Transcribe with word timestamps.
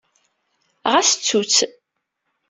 Ɣas 0.91 1.09
ttut-tt. 1.13 1.57